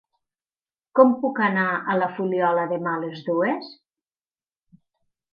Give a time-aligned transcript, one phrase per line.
[0.99, 3.69] Com puc anar a la Fuliola demà a les dues?